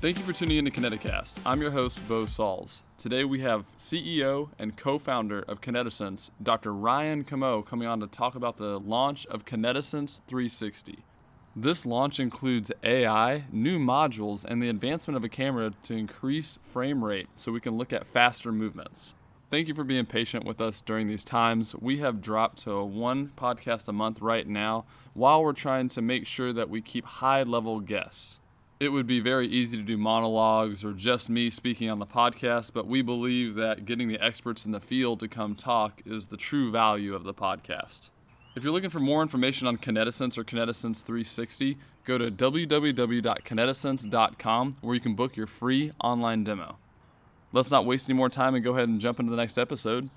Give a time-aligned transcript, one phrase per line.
[0.00, 1.40] Thank you for tuning in to Kineticast.
[1.44, 2.82] I'm your host, Bo Sauls.
[2.98, 6.72] Today we have CEO and co founder of Kinetisense, Dr.
[6.72, 11.00] Ryan Comeau, coming on to talk about the launch of Kinetisense 360.
[11.56, 17.04] This launch includes AI, new modules, and the advancement of a camera to increase frame
[17.04, 19.14] rate so we can look at faster movements.
[19.50, 21.74] Thank you for being patient with us during these times.
[21.74, 24.84] We have dropped to one podcast a month right now
[25.14, 28.38] while we're trying to make sure that we keep high level guests.
[28.80, 32.72] It would be very easy to do monologues or just me speaking on the podcast,
[32.72, 36.36] but we believe that getting the experts in the field to come talk is the
[36.36, 38.10] true value of the podcast.
[38.54, 44.94] If you're looking for more information on Kinetisense or Kinetisense 360, go to www.kinetisense.com where
[44.94, 46.78] you can book your free online demo.
[47.52, 50.08] Let's not waste any more time and go ahead and jump into the next episode.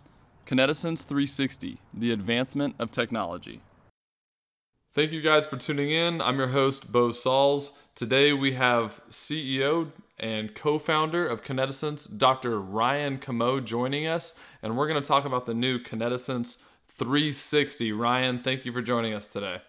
[0.46, 3.62] Kinetisense 360, the advancement of technology.
[4.94, 6.22] Thank you guys for tuning in.
[6.22, 7.72] I'm your host, Bo Sauls.
[8.02, 12.60] Today we have CEO and co founder of Kinetisense, Dr.
[12.60, 17.92] Ryan Comeau, joining us, and we're going to talk about the new Kinetisense 360.
[17.92, 19.62] Ryan, thank you for joining us today.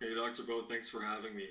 [0.00, 0.44] Hey, Dr.
[0.44, 1.48] Bo, thanks for having me.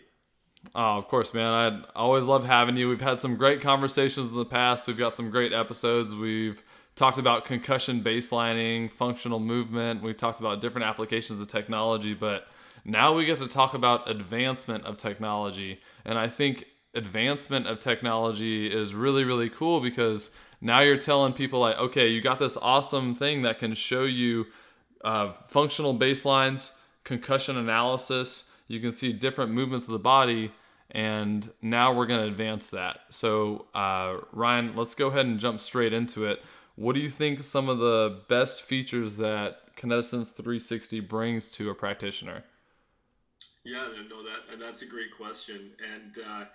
[0.73, 1.53] Oh, of course, man.
[1.53, 2.89] I always love having you.
[2.89, 4.88] We've had some great conversations in the past.
[4.88, 6.16] We've got some great episodes.
[6.16, 6.64] We've
[6.95, 10.02] talked about concussion baselining, functional movement.
[10.02, 12.48] We've talked about different applications of technology, but
[12.90, 15.80] now we get to talk about advancement of technology.
[16.06, 21.60] And I think advancement of technology is really, really cool because now you're telling people,
[21.60, 24.48] like, okay, you got this awesome thing that can show you
[25.04, 26.73] uh, functional baselines,
[27.04, 28.52] concussion analysis.
[28.67, 30.52] You can see different movements of the body
[30.92, 33.02] and now we're going to advance that.
[33.10, 36.44] So, uh, Ryan, let's go ahead and jump straight into it.
[36.76, 41.76] What do you think some of the best features that Kinetisense 360 brings to a
[41.76, 42.44] practitioner?
[43.63, 45.71] Yeah, no, that and that's a great question.
[45.79, 46.45] And uh,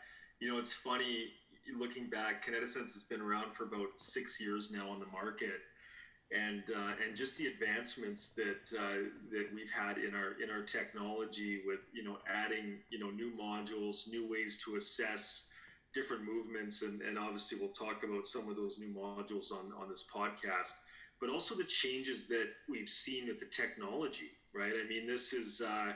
[0.41, 1.28] you know, it's funny
[1.72, 2.44] looking back.
[2.44, 5.60] Kinetisense has been around for about six years now on the market,
[6.31, 10.62] and uh, and just the advancements that uh, that we've had in our in our
[10.62, 15.44] technology with you know adding you know new modules, new ways to assess
[15.94, 19.88] different movements, and, and obviously we'll talk about some of those new modules on, on
[19.88, 20.72] this podcast,
[21.20, 24.72] but also the changes that we've seen with the technology, right?
[24.78, 25.93] I mean, this is, uh,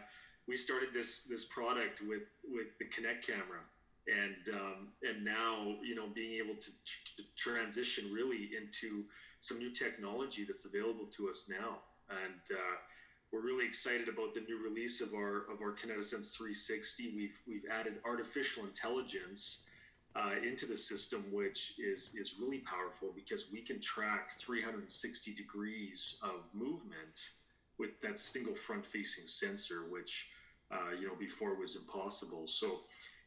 [0.48, 3.60] we started this, this product with, with the Kinect camera
[4.09, 6.70] and, um, and now, you know, being able to,
[7.16, 9.04] to transition really into
[9.41, 11.78] some new technology that's available to us now.
[12.10, 12.76] And, uh,
[13.31, 17.12] we're really excited about the new release of our of our Kinetisense 360.
[17.15, 19.65] We've we've added artificial intelligence
[20.16, 26.16] uh, into the system, which is is really powerful because we can track 360 degrees
[26.22, 27.32] of movement
[27.78, 30.28] with that single front-facing sensor, which
[30.70, 32.46] uh, you know before was impossible.
[32.46, 32.80] So,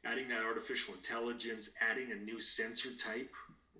[0.05, 3.33] adding that artificial intelligence, adding a new sensor type.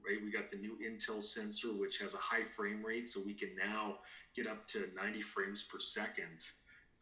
[0.08, 3.36] Right, we got the new Intel sensor, which has a high frame rate, so we
[3.36, 3.98] can now
[4.36, 6.40] get up to 90 frames per second.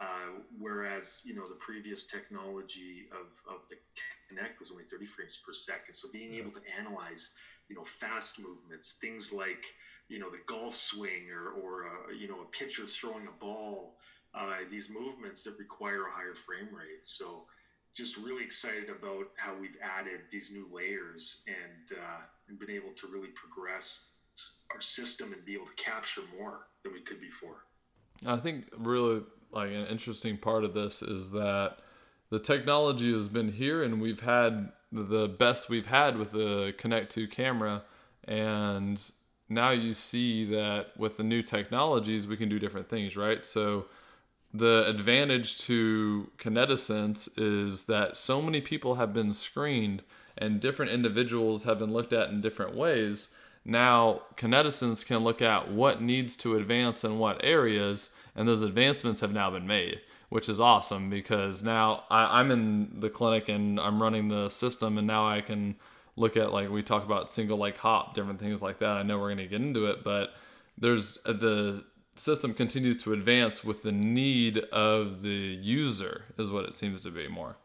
[0.01, 3.75] Uh, whereas you know the previous technology of, of the
[4.31, 5.93] Kinect was only 30 frames per second.
[5.93, 7.29] So being able to analyze,
[7.67, 9.65] you know, fast movements, things like,
[10.07, 13.95] you know, the golf swing or, or uh, you know, a pitcher throwing a ball,
[14.33, 17.03] uh, these movements that require a higher frame rate.
[17.03, 17.45] So
[17.95, 22.91] just really excited about how we've added these new layers and, uh, and been able
[22.93, 24.11] to really progress
[24.73, 27.65] our system and be able to capture more than we could before.
[28.25, 31.77] I think really like an interesting part of this is that
[32.29, 37.09] the technology has been here and we've had the best we've had with the Kinect
[37.09, 37.83] 2 camera
[38.27, 39.11] and
[39.47, 43.85] now you see that with the new technologies we can do different things right so
[44.53, 50.01] the advantage to kinetisense is that so many people have been screened
[50.37, 53.29] and different individuals have been looked at in different ways
[53.63, 59.19] now kinetisense can look at what needs to advance in what areas and those advancements
[59.19, 63.79] have now been made which is awesome because now I, I'm in the clinic and
[63.79, 65.75] I'm running the system, and now I can
[66.15, 68.97] look at like we talk about single leg hop, different things like that.
[68.97, 70.33] I know we're going to get into it, but
[70.77, 71.83] there's uh, the
[72.19, 77.11] system continues to advance with the need of the user is what it seems to
[77.11, 77.57] be more.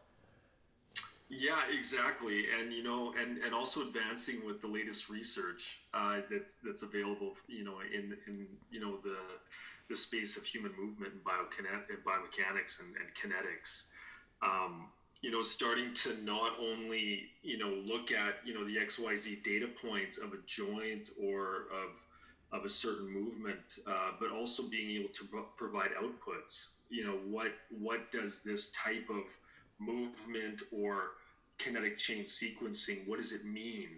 [1.27, 6.51] Yeah, exactly, and you know, and and also advancing with the latest research uh, that
[6.63, 9.17] that's available, you know, in in you know the
[9.89, 13.83] the space of human movement and, and biomechanics and, and kinetics.
[14.41, 14.87] Um,
[15.21, 19.67] you know, starting to not only, you know, look at, you know, the XYZ data
[19.67, 21.89] points of a joint or of,
[22.55, 26.69] of a certain movement, uh, but also being able to pro- provide outputs.
[26.89, 29.23] You know, what what does this type of
[29.79, 31.11] movement or
[31.57, 33.07] kinetic chain sequencing.
[33.07, 33.89] What does it mean?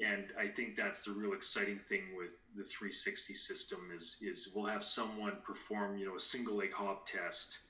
[0.00, 4.66] And I think that's the real exciting thing with the 360 system is is we'll
[4.66, 7.60] have someone perform you know a single leg hop test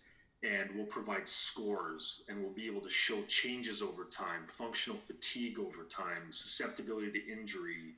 [0.42, 5.58] and we'll provide scores and we'll be able to show changes over time, functional fatigue
[5.58, 7.94] over time, susceptibility to injury,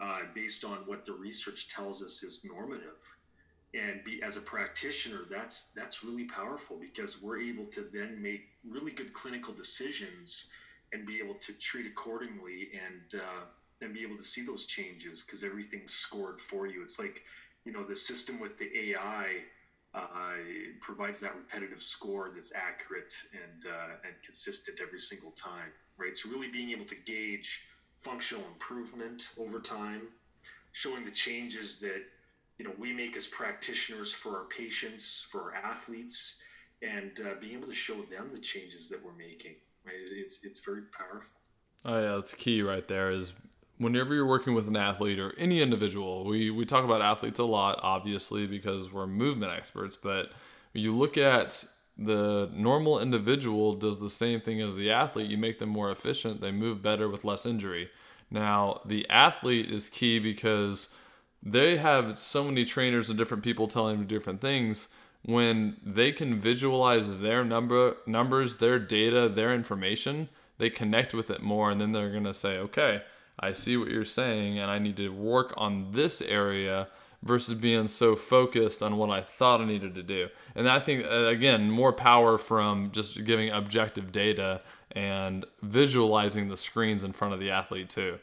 [0.00, 2.98] uh, based on what the research tells us is normative.
[3.74, 8.42] And be as a practitioner, that's that's really powerful because we're able to then make
[8.68, 10.48] really good clinical decisions
[10.92, 13.44] and be able to treat accordingly and uh,
[13.80, 16.82] and be able to see those changes because everything's scored for you.
[16.82, 17.22] It's like
[17.64, 19.42] you know the system with the AI
[19.92, 20.36] uh,
[20.80, 26.16] provides that repetitive score that's accurate and uh, and consistent every single time, right?
[26.16, 27.60] So really being able to gauge
[27.98, 30.02] functional improvement over time,
[30.72, 32.02] showing the changes that
[32.58, 36.36] you know we make as practitioners for our patients, for our athletes,
[36.82, 39.54] and uh, being able to show them the changes that we're making.
[39.84, 39.94] Right?
[39.96, 41.40] It's it's very powerful.
[41.84, 43.10] Oh yeah, that's key right there.
[43.10, 43.34] Is
[43.78, 47.44] whenever you're working with an athlete or any individual, we, we talk about athletes a
[47.44, 50.32] lot, obviously, because we're movement experts, but
[50.72, 51.64] you look at
[51.96, 56.40] the normal individual does the same thing as the athlete, you make them more efficient,
[56.40, 57.90] they move better with less injury.
[58.30, 60.88] Now, the athlete is key because
[61.42, 64.88] they have so many trainers and different people telling them different things.
[65.22, 71.42] When they can visualize their number numbers, their data, their information, they connect with it
[71.42, 73.02] more and then they're going to say, "Okay,
[73.38, 76.88] I see what you're saying and I need to work on this area
[77.24, 80.28] versus being so focused on what I thought I needed to do.
[80.54, 84.60] And I think, uh, again, more power from just giving objective data
[84.92, 88.18] and visualizing the screens in front of the athlete, too.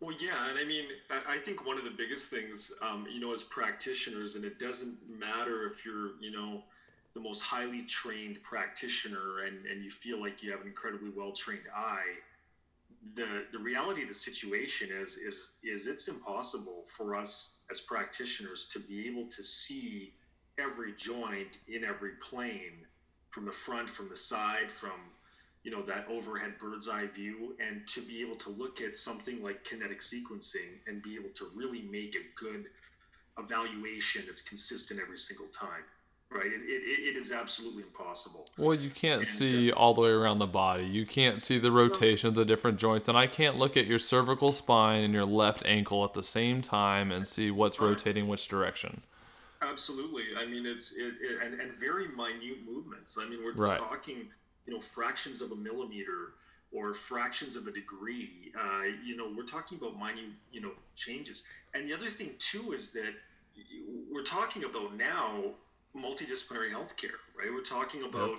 [0.00, 0.84] Well, yeah, and I mean,
[1.28, 4.96] I think one of the biggest things, um, you know, as practitioners, and it doesn't
[5.08, 6.62] matter if you're, you know,
[7.14, 11.32] the most highly trained practitioner and, and you feel like you have an incredibly well
[11.32, 12.16] trained eye
[13.14, 18.66] the the reality of the situation is is is it's impossible for us as practitioners
[18.66, 20.12] to be able to see
[20.58, 22.84] every joint in every plane
[23.30, 25.12] from the front from the side from
[25.64, 29.42] you know that overhead bird's eye view and to be able to look at something
[29.42, 32.68] like kinetic sequencing and be able to really make a good
[33.38, 35.84] evaluation that's consistent every single time
[36.30, 36.46] right?
[36.46, 38.46] It, it, it is absolutely impossible.
[38.56, 40.84] Well, you can't and, see uh, all the way around the body.
[40.84, 44.52] You can't see the rotations of different joints, and I can't look at your cervical
[44.52, 49.02] spine and your left ankle at the same time and see what's rotating which direction.
[49.62, 50.24] Absolutely.
[50.38, 53.18] I mean, it's it, it, and and very minute movements.
[53.20, 53.78] I mean, we're right.
[53.78, 54.28] talking,
[54.66, 56.34] you know, fractions of a millimeter
[56.72, 58.52] or fractions of a degree.
[58.58, 61.44] Uh, you know, we're talking about minute, you know, changes.
[61.74, 63.12] And the other thing too is that
[64.10, 65.52] we're talking about now
[65.96, 67.52] multidisciplinary healthcare, right?
[67.52, 68.38] We're talking about, yep.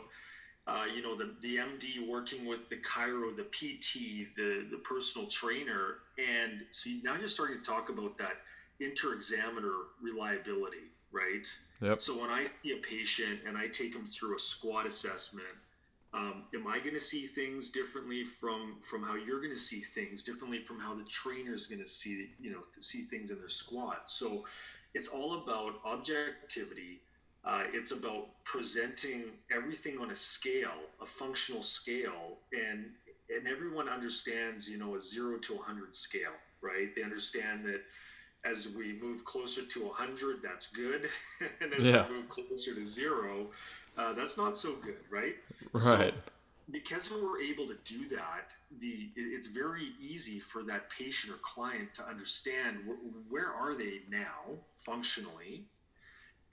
[0.68, 5.27] uh, you know, the, the MD working with the chiro, the PT, the, the personal
[5.27, 5.98] trainer.
[6.18, 8.38] And so now you're starting to talk about that
[8.80, 11.48] inter-examiner reliability, right?
[11.81, 12.01] Yep.
[12.01, 15.45] So when I see a patient and I take them through a squat assessment,
[16.13, 19.80] um, am I going to see things differently from from how you're going to see
[19.80, 23.39] things differently from how the trainer is going to see you know see things in
[23.39, 24.09] their squat?
[24.09, 24.44] So
[24.94, 27.00] it's all about objectivity
[27.43, 29.23] uh, it's about presenting
[29.56, 32.85] everything on a scale, a functional scale, and
[33.35, 36.94] and everyone understands, you know, a zero to 100 scale, right?
[36.94, 37.81] They understand that
[38.44, 41.09] as we move closer to 100, that's good,
[41.61, 42.07] and as yeah.
[42.09, 43.47] we move closer to zero,
[43.97, 45.35] uh, that's not so good, right?
[45.73, 46.13] Right.
[46.13, 46.31] So,
[46.71, 51.94] because we're able to do that, the it's very easy for that patient or client
[51.95, 52.97] to understand where,
[53.30, 55.66] where are they now functionally,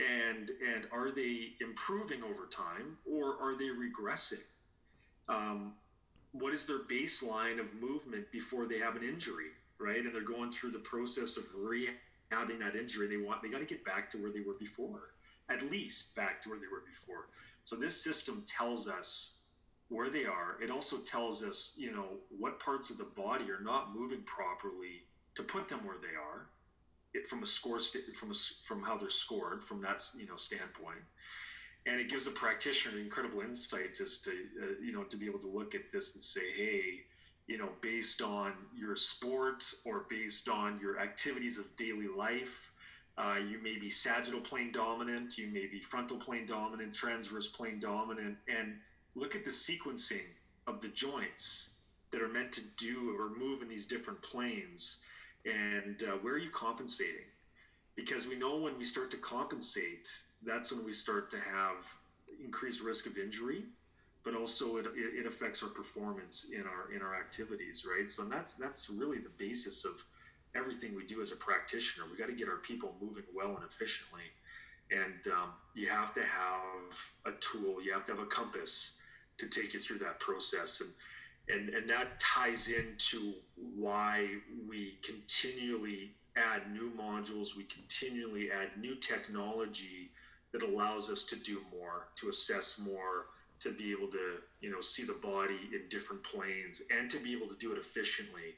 [0.00, 4.42] and and are they improving over time or are they regressing?
[5.28, 5.74] Um,
[6.32, 10.04] what is their baseline of movement before they have an injury right?
[10.04, 13.06] And they're going through the process of rehabbing that injury.
[13.06, 15.14] They want they got to get back to where they were before
[15.50, 17.28] at least back to where they were before.
[17.64, 19.36] So this system tells us
[19.88, 20.60] where they are.
[20.62, 25.04] It also tells us you know what parts of the body are not moving properly
[25.34, 26.48] to put them where they are
[27.14, 28.34] it from a score st- from a,
[28.64, 31.00] from how they're scored from that you know standpoint.
[31.86, 35.40] And it gives a practitioner incredible insights as to uh, you know to be able
[35.40, 37.02] to look at this and say hey
[37.46, 42.70] you know based on your sport or based on your activities of daily life
[43.16, 47.80] uh, you may be sagittal plane dominant you may be frontal plane dominant transverse plane
[47.80, 48.76] dominant and
[49.14, 50.26] look at the sequencing
[50.66, 51.70] of the joints
[52.10, 54.98] that are meant to do or move in these different planes
[55.48, 57.26] and uh, where are you compensating?
[57.96, 60.08] Because we know when we start to compensate,
[60.44, 61.76] that's when we start to have
[62.42, 63.64] increased risk of injury,
[64.24, 68.10] but also it, it affects our performance in our in our activities, right?
[68.10, 69.92] So that's that's really the basis of
[70.54, 72.06] everything we do as a practitioner.
[72.10, 74.24] We got to get our people moving well and efficiently,
[74.90, 76.92] and um, you have to have
[77.26, 77.82] a tool.
[77.82, 78.98] You have to have a compass
[79.38, 80.90] to take you through that process, and
[81.50, 84.26] and and that ties into why
[84.68, 87.56] we continually add new modules.
[87.56, 90.10] We continually add new technology
[90.52, 93.26] that allows us to do more, to assess more,
[93.60, 97.32] to be able to you know see the body in different planes, and to be
[97.32, 98.56] able to do it efficiently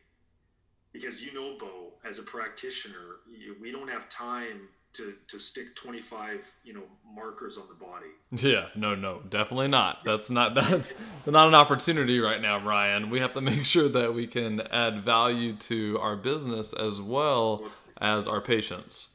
[0.92, 5.74] because you know, Bo, as a practitioner, you, we don't have time to to stick
[5.76, 6.82] 25 you know
[7.14, 8.06] markers on the body.
[8.30, 10.04] Yeah no no definitely not.
[10.04, 13.10] That's not that's not an opportunity right now ryan.
[13.10, 17.64] We have to make sure that we can add value to our business as well
[18.00, 19.10] as our patients.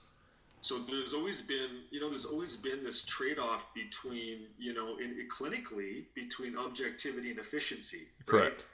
[0.62, 5.12] So there's always been you know there's always been this trade-off between you know in,
[5.12, 8.62] in clinically between objectivity and efficiency correct.
[8.62, 8.66] right?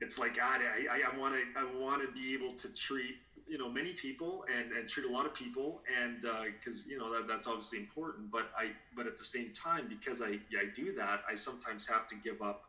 [0.00, 3.16] It's like God, I, I want to I want to be able to treat
[3.48, 6.22] you know many people and and treat a lot of people and
[6.52, 9.86] because uh, you know that, that's obviously important but I but at the same time
[9.88, 12.64] because I I do that I sometimes have to give up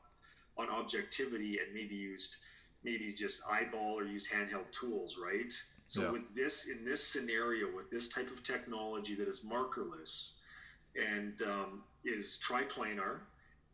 [0.57, 2.37] on objectivity and maybe used
[2.83, 5.51] maybe just eyeball or use handheld tools right
[5.87, 6.11] so yeah.
[6.11, 10.31] with this in this scenario with this type of technology that is markerless
[10.95, 13.19] and um, is triplanar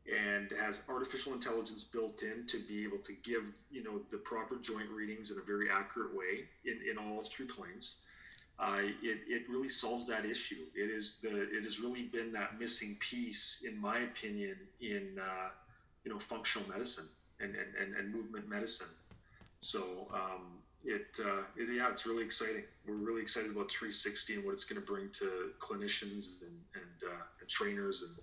[0.07, 4.57] and has artificial intelligence built in to be able to give you know the proper
[4.57, 7.95] joint readings in a very accurate way in, in all three planes
[8.59, 10.65] uh, it, it really solves that issue.
[10.75, 15.49] It is the it has really been that missing piece in my opinion in uh,
[16.05, 17.07] you know functional medicine
[17.39, 18.87] and, and, and, and movement medicine.
[19.59, 22.63] So um, it, uh, it, yeah it's really exciting.
[22.87, 27.09] We're really excited about 360 and what it's going to bring to clinicians and, and,
[27.09, 28.15] uh, and trainers and,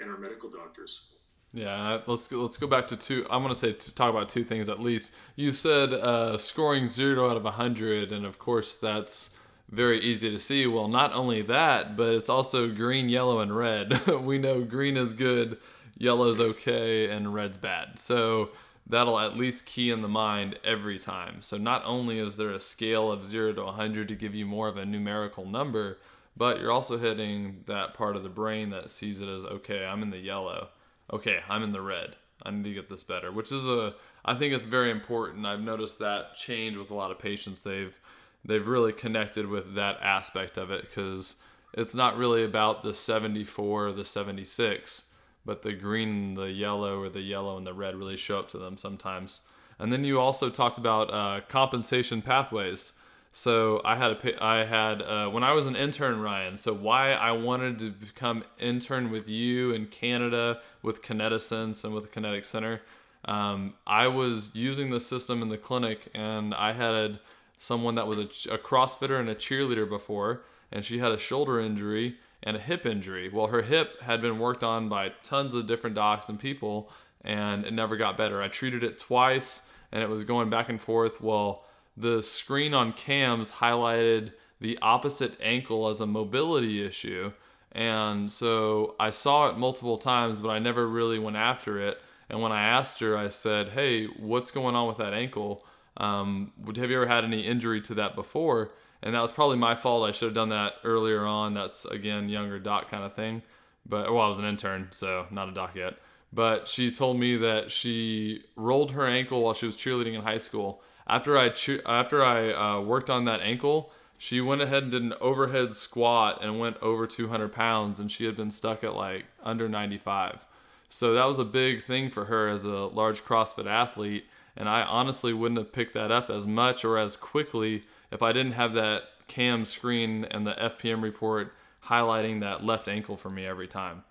[0.00, 1.08] and our medical doctors
[1.52, 3.26] yeah, let's go, let's go back to two.
[3.30, 5.12] I'm gonna say to talk about two things at least.
[5.36, 9.30] You said uh, scoring zero out of hundred, and of course that's
[9.70, 10.66] very easy to see.
[10.66, 14.06] Well, not only that, but it's also green, yellow, and red.
[14.20, 15.58] we know green is good,
[15.96, 17.98] yellow's okay, and red's bad.
[17.98, 18.50] So
[18.86, 21.40] that'll at least key in the mind every time.
[21.40, 24.68] So not only is there a scale of zero to 100 to give you more
[24.68, 25.98] of a numerical number,
[26.36, 30.02] but you're also hitting that part of the brain that sees it as okay, I'm
[30.02, 30.68] in the yellow
[31.12, 32.16] okay, I'm in the red.
[32.42, 33.94] I need to get this better, which is a
[34.24, 35.46] I think it's very important.
[35.46, 37.60] I've noticed that change with a lot of patients.
[37.60, 37.98] They've
[38.44, 41.36] they've really connected with that aspect of it because
[41.72, 45.04] it's not really about the 74 or the 76,
[45.44, 48.58] but the green, the yellow, or the yellow and the red really show up to
[48.58, 49.42] them sometimes.
[49.78, 52.92] And then you also talked about uh, compensation pathways.
[53.38, 56.56] So I had a I had uh, when I was an intern, Ryan.
[56.56, 62.04] So why I wanted to become intern with you in Canada with Kinetisense and with
[62.04, 62.80] the Kinetic Center.
[63.26, 67.18] Um, I was using the system in the clinic, and I had
[67.58, 71.60] someone that was a, a CrossFitter and a cheerleader before, and she had a shoulder
[71.60, 73.28] injury and a hip injury.
[73.28, 76.90] Well, her hip had been worked on by tons of different docs and people,
[77.20, 78.40] and it never got better.
[78.40, 79.60] I treated it twice,
[79.92, 81.20] and it was going back and forth.
[81.20, 81.65] Well
[81.96, 87.32] the screen on cams highlighted the opposite ankle as a mobility issue.
[87.72, 92.00] And so I saw it multiple times, but I never really went after it.
[92.28, 95.64] And when I asked her, I said, Hey, what's going on with that ankle?
[95.98, 98.70] Um, have you ever had any injury to that before?
[99.02, 100.08] And that was probably my fault.
[100.08, 101.54] I should have done that earlier on.
[101.54, 103.42] That's, again, younger doc kind of thing.
[103.88, 105.98] But, well, I was an intern, so not a doc yet.
[106.32, 110.38] But she told me that she rolled her ankle while she was cheerleading in high
[110.38, 111.52] school after I
[111.86, 116.38] after I uh, worked on that ankle, she went ahead and did an overhead squat
[116.42, 120.46] and went over 200 pounds, and she had been stuck at like under 95.
[120.88, 124.26] So that was a big thing for her as a large CrossFit athlete.
[124.56, 128.32] And I honestly wouldn't have picked that up as much or as quickly if I
[128.32, 131.52] didn't have that cam screen and the FPM report
[131.86, 134.04] highlighting that left ankle for me every time.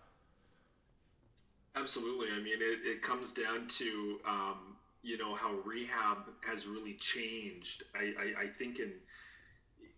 [1.76, 2.28] Absolutely.
[2.32, 4.75] I mean, it, it comes down to um,
[5.06, 7.84] you know how rehab has really changed.
[7.94, 8.92] I, I, I, think in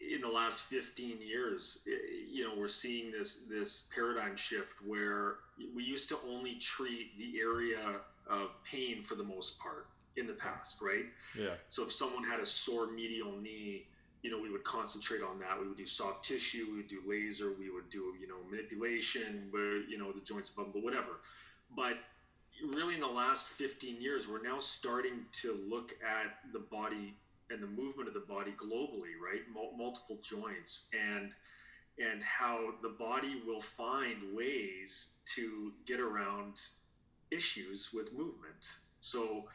[0.01, 1.91] in the last 15 years, eh,
[2.29, 5.35] you know, we're seeing this this paradigm shift where
[5.73, 9.87] we used to only treat the area of pain for the most part
[10.17, 11.05] in the past, right?
[11.39, 11.51] Yeah.
[11.69, 13.85] So if someone had a sore medial knee,
[14.23, 15.59] you know, we would concentrate on that.
[15.59, 19.47] We would do soft tissue, we would do laser, we would do, you know, manipulation,
[19.51, 21.21] where, you know, the joints above, but whatever.
[21.75, 21.97] But
[22.73, 27.15] really in the last 15 years, we're now starting to look at the body
[27.49, 29.41] and the movement of the body globally, right?
[29.77, 31.31] multiple joints and
[31.99, 36.55] and how the body will find ways to get around
[37.31, 38.67] issues with movement.
[38.99, 39.45] So,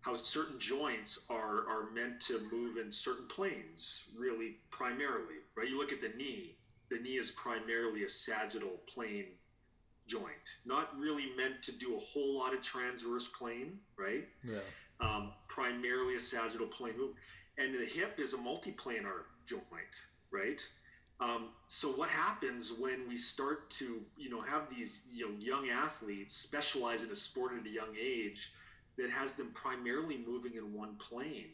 [0.00, 5.68] how certain joints are, are meant to move in certain planes, really, primarily, right?
[5.68, 6.56] You look at the knee,
[6.90, 9.26] the knee is primarily a sagittal plane
[10.06, 14.28] joint, not really meant to do a whole lot of transverse plane, right?
[14.44, 14.58] Yeah.
[15.00, 17.14] Um, primarily a sagittal plane move.
[17.58, 19.62] And the hip is a multiplanar joint,
[20.30, 20.60] right?
[21.20, 25.68] Um, so what happens when we start to, you know, have these you know young
[25.68, 28.52] athletes specialize in a sport at a young age
[28.98, 31.50] that has them primarily moving in one plane,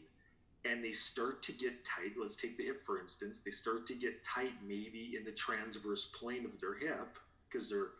[0.65, 2.13] and they start to get tight.
[2.19, 3.41] Let's take the hip for instance.
[3.41, 7.91] They start to get tight maybe in the transverse plane of their hip because they're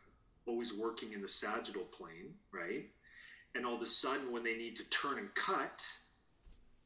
[0.50, 2.86] always working in the sagittal plane, right?
[3.56, 5.82] And all of a sudden, when they need to turn and cut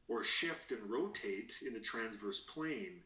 [0.08, 3.00] or shift and rotate in the transverse plane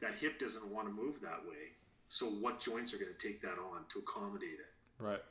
[0.00, 1.72] that hip doesn't want to move that way.
[2.08, 5.02] So what joints are going to take that on to accommodate it?
[5.02, 5.22] Right.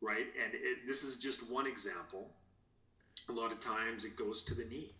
[0.00, 0.26] Right.
[0.42, 2.30] And it, this is just one example.
[3.28, 4.94] A lot of times it goes to the knee,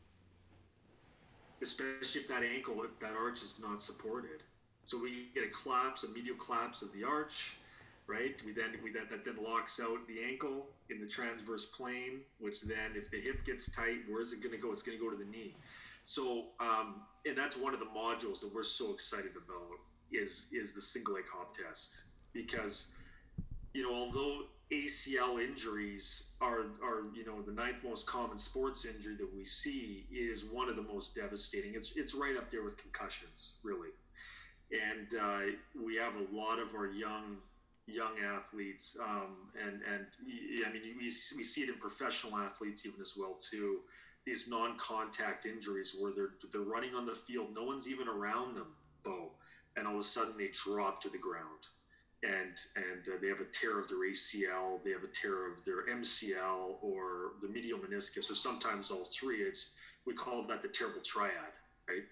[1.63, 4.43] especially if that ankle, if that arch is not supported.
[4.87, 7.57] So we get a collapse, a medial collapse of the arch,
[8.07, 8.41] right?
[8.45, 12.61] We then we then that then locks out the ankle in the transverse plane, which
[12.63, 14.73] then if the hip gets tight, where's it going to go?
[14.73, 15.55] It's going to go to the knee.
[16.05, 19.79] So, um, and that's one of the modules that we're so excited about
[20.13, 22.93] is is the single leg hop test because
[23.75, 29.17] you know although ACL injuries are are you know the ninth most common sports injury
[29.17, 31.75] that we see is one of the most devastating.
[31.75, 33.91] It's it's right up there with concussions, really,
[34.71, 37.39] and uh, we have a lot of our young
[37.87, 40.07] young athletes, um, and and
[40.67, 41.05] I mean we,
[41.37, 43.81] we see it in professional athletes even as well too
[44.27, 48.75] these non-contact injuries where they're they're running on the field, no one's even around them,
[49.05, 49.33] Bo,
[49.77, 51.61] and all of a sudden they drop to the ground,
[52.23, 55.65] and and uh, they have a tear of their ACL, they have a tear of
[55.65, 59.43] their MCL or the medial meniscus, or sometimes all three.
[59.43, 59.69] It's
[60.05, 61.53] we call that the terrible triad,
[61.89, 62.03] right?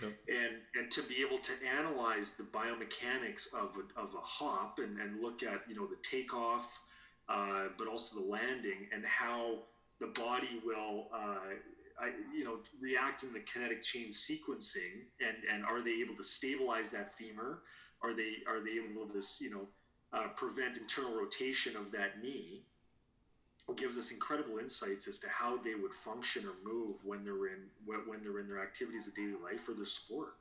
[0.00, 0.12] Yep.
[0.28, 4.98] And and to be able to analyze the biomechanics of a, of a hop and,
[4.98, 6.80] and look at you know the takeoff,
[7.28, 9.58] uh, but also the landing and how
[10.00, 11.54] the body will uh,
[12.00, 16.24] I, you know react in the kinetic chain sequencing and and are they able to
[16.24, 17.60] stabilize that femur
[18.02, 19.68] are they are they able to you know
[20.12, 22.64] uh, prevent internal rotation of that knee
[23.76, 27.70] gives us incredible insights as to how they would function or move when they're in
[28.06, 30.34] when they're in their activities of daily life or their sport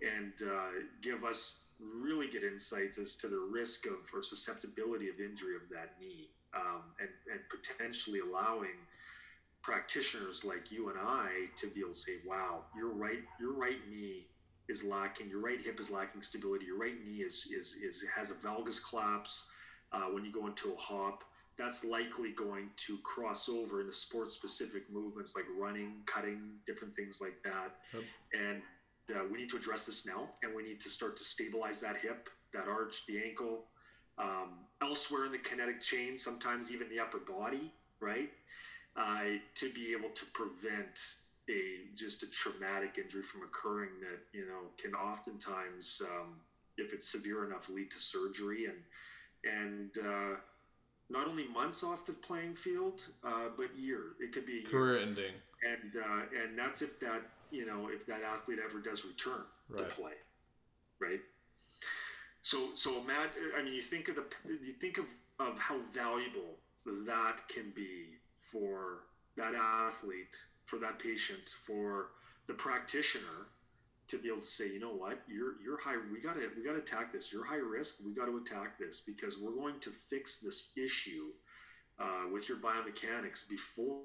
[0.00, 0.70] and uh,
[1.02, 5.62] give us really good insights as to the risk of or susceptibility of injury of
[5.70, 8.86] that knee um, and, and potentially allowing
[9.62, 13.78] practitioners like you and I to be able to say, wow, your right, your right
[13.88, 14.26] knee
[14.68, 18.30] is lacking, your right hip is lacking stability, your right knee is, is, is has
[18.30, 19.44] a valgus collapse
[19.92, 21.24] uh, when you go into a hop.
[21.56, 27.20] That's likely going to cross over into sport specific movements like running, cutting, different things
[27.20, 27.76] like that.
[27.92, 28.02] Yep.
[28.32, 28.62] And
[29.16, 31.96] uh, we need to address this now, and we need to start to stabilize that
[31.96, 33.66] hip, that arch, the ankle,
[34.18, 38.30] um, elsewhere in the kinetic chain, sometimes even the upper body, right?
[38.96, 40.98] Uh, to be able to prevent
[41.50, 46.36] a just a traumatic injury from occurring that you know can oftentimes, um,
[46.78, 48.78] if it's severe enough, lead to surgery and
[49.44, 50.36] and uh,
[51.10, 54.14] not only months off the playing field, uh, but year.
[54.20, 55.34] It could be career ending.
[55.62, 59.88] And uh, and that's if that you know if that athlete ever does return right.
[59.88, 60.12] to play,
[61.00, 61.20] right?
[62.44, 65.06] So, so Matt, I mean, you think of the, you think of,
[65.40, 68.18] of how valuable that can be
[68.52, 69.04] for
[69.38, 70.36] that athlete,
[70.66, 72.10] for that patient, for
[72.46, 73.48] the practitioner
[74.08, 75.96] to be able to say, you know what, you're you're high.
[76.12, 77.32] We got to we got to attack this.
[77.32, 77.96] You're high risk.
[78.04, 81.28] We got to attack this because we're going to fix this issue
[81.98, 84.02] uh, with your biomechanics before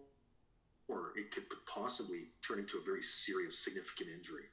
[1.15, 4.45] it could possibly turn into a very serious, significant injury.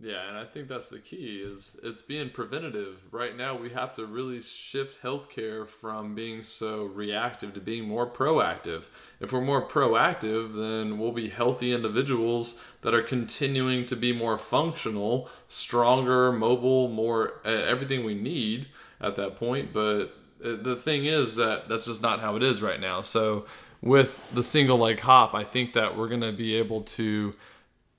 [0.00, 3.12] Yeah, and I think that's the key is it's being preventative.
[3.12, 8.08] Right now we have to really shift healthcare from being so reactive to being more
[8.08, 8.90] proactive.
[9.18, 14.38] If we're more proactive, then we'll be healthy individuals that are continuing to be more
[14.38, 18.66] functional, stronger, mobile, more everything we need
[19.00, 22.62] at that point, but uh, the thing is that that's just not how it is
[22.62, 23.02] right now.
[23.02, 23.46] So
[23.80, 27.34] with the single leg hop, I think that we're going to be able to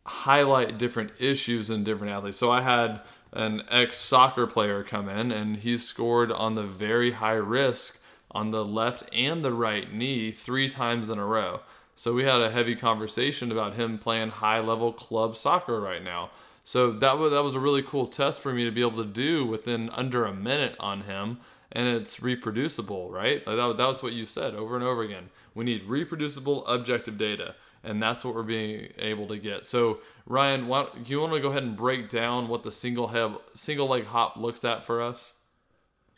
[0.09, 2.37] highlight different issues in different athletes.
[2.37, 7.11] So I had an ex soccer player come in and he scored on the very
[7.11, 11.61] high risk on the left and the right knee three times in a row.
[11.95, 16.31] So we had a heavy conversation about him playing high level club soccer right now.
[16.63, 19.09] So that was that was a really cool test for me to be able to
[19.09, 21.39] do within under a minute on him
[21.71, 23.45] and it's reproducible, right?
[23.45, 25.29] That, that was what you said over and over again.
[25.53, 29.65] We need reproducible, objective data, and that's what we're being able to get.
[29.65, 33.35] So, Ryan, why, you want to go ahead and break down what the single head,
[33.53, 35.35] single leg hop looks at for us?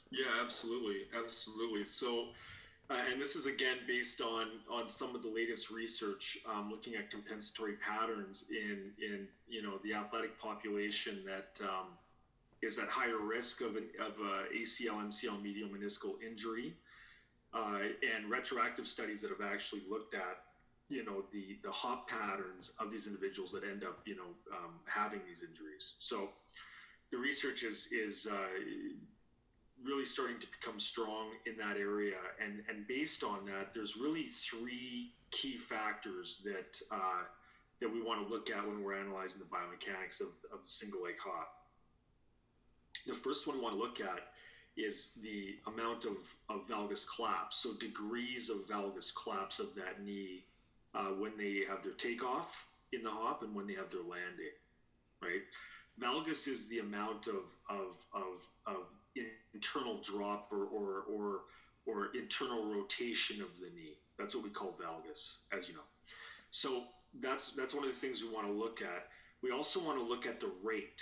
[0.10, 1.86] Yeah, absolutely, absolutely.
[1.86, 2.28] So,
[2.90, 6.96] uh, and this is again based on on some of the latest research um, looking
[6.96, 11.88] at compensatory patterns in in you know the athletic population that um,
[12.62, 16.74] is at higher risk of an of a ACL MCL medial meniscal injury,
[17.54, 17.80] uh,
[18.16, 20.44] and retroactive studies that have actually looked at
[20.92, 24.74] you know the the hop patterns of these individuals that end up you know um,
[24.86, 25.94] having these injuries.
[26.00, 26.30] So
[27.12, 28.60] the research is is uh,
[29.84, 32.18] really starting to become strong in that area.
[32.44, 37.24] And, and based on that, there's really three key factors that, uh,
[37.80, 41.04] that we want to look at when we're analyzing the biomechanics of, of the single
[41.04, 41.50] leg hop.
[43.08, 44.28] The first one we want to look at
[44.78, 46.18] is the amount of,
[46.50, 47.58] of valgus collapse.
[47.58, 50.44] So degrees of valgus collapse of that knee
[50.96, 54.56] uh, when they have their takeoff in the hop and when they have their landing,
[55.22, 55.42] right?
[56.00, 58.88] Valgus is the amount of, of, of, of
[59.54, 61.42] internal drop or, or, or,
[61.86, 63.98] or internal rotation of the knee.
[64.18, 65.82] That's what we call valgus, as you know.
[66.50, 66.84] So
[67.22, 69.08] that's, that's one of the things we want to look at.
[69.42, 71.02] We also want to look at the rate.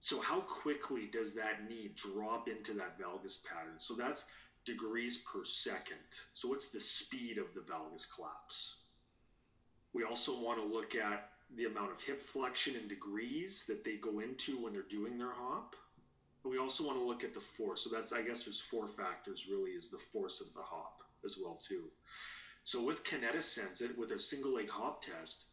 [0.00, 3.78] So how quickly does that knee drop into that valgus pattern?
[3.78, 4.26] So that's
[4.64, 5.96] degrees per second.
[6.34, 8.76] So what's the speed of the valgus collapse?
[9.96, 13.94] We also want to look at the amount of hip flexion in degrees that they
[13.94, 15.74] go into when they're doing their hop.
[16.44, 17.84] We also want to look at the force.
[17.84, 21.38] So that's, I guess, there's four factors really is the force of the hop as
[21.42, 21.84] well too.
[22.62, 25.46] So with Kinetisense, it with a single leg hop test,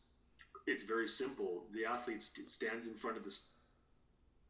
[0.68, 1.64] it's very simple.
[1.74, 3.34] The athlete st- stands in front of the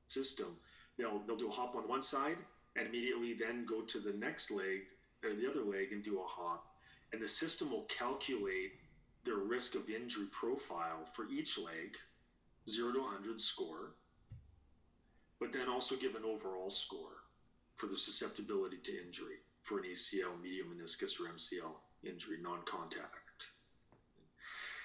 [0.08, 0.58] system.
[0.98, 2.38] They'll they'll do a hop on one side
[2.76, 4.86] and immediately then go to the next leg
[5.24, 6.66] or the other leg and do a hop.
[7.12, 8.72] And the system will calculate
[9.24, 11.98] their risk of injury profile for each leg,
[12.70, 13.94] zero to 100 score,
[15.40, 17.24] but then also give an overall score
[17.76, 23.48] for the susceptibility to injury for an ACL, medial meniscus, or MCL injury, non contact.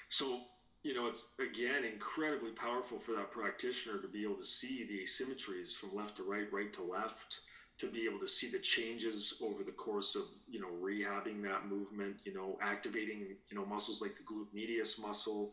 [0.08, 0.40] So,
[0.82, 5.00] you know, it's again incredibly powerful for that practitioner to be able to see the
[5.00, 7.40] asymmetries from left to right, right to left,
[7.78, 11.64] to be able to see the changes over the course of, you know, rehabbing that
[11.64, 15.50] movement, you know, activating, you know, muscles like the glute medius muscle,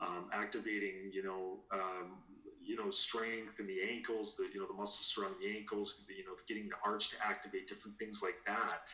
[0.00, 2.18] um, activating, you know, um,
[2.60, 6.24] you know strength in the ankles the you know the muscles surrounding the ankles you
[6.24, 8.88] know getting the arch to activate different things like that.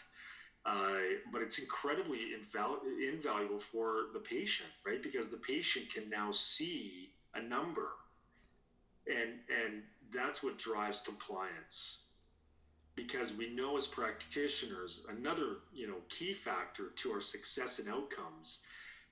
[0.65, 0.99] Uh,
[1.33, 5.03] but it's incredibly inval- invaluable for the patient right?
[5.03, 7.91] Because the patient can now see a number.
[9.07, 12.00] And and that's what drives compliance
[12.97, 18.61] because we know as practitioners another you know key factor to our success and outcomes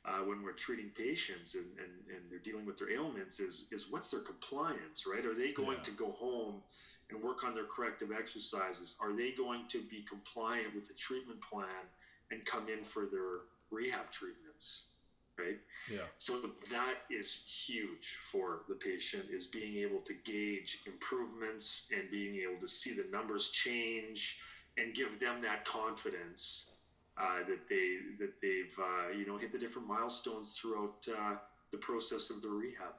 [0.05, 3.91] uh, when we're treating patients and, and, and they're dealing with their ailments is, is
[3.91, 5.27] what's their compliance, right?
[5.27, 5.83] Are they going yeah.
[5.83, 6.63] to go home
[7.11, 8.97] and work on their corrective exercises?
[9.01, 11.85] Are they going to be compliant with the treatment plan
[12.31, 14.85] and come in for their rehab treatments?
[15.39, 15.59] Right.
[15.91, 16.07] Yeah.
[16.19, 22.37] So that is huge for the patient is being able to gauge improvements and being
[22.37, 24.39] able to see the numbers change
[24.77, 26.71] and give them that confidence
[27.17, 31.35] uh, that they that they've uh, you know hit the different milestones throughout uh,
[31.71, 32.95] the process of the rehab.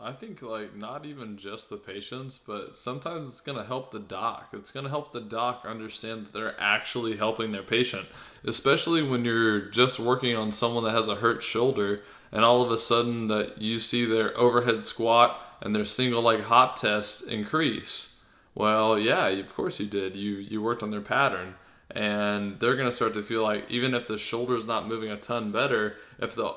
[0.00, 4.48] I think like not even just the patients, but sometimes it's gonna help the doc.
[4.52, 8.06] It's gonna help the doc understand that they're actually helping their patient,
[8.44, 12.02] especially when you're just working on someone that has a hurt shoulder,
[12.32, 16.40] and all of a sudden that you see their overhead squat and their single leg
[16.40, 18.20] hop test increase.
[18.54, 20.16] Well, yeah, of course you did.
[20.16, 21.54] You you worked on their pattern
[21.90, 25.16] and they're going to start to feel like even if the shoulder's not moving a
[25.16, 26.52] ton better, if the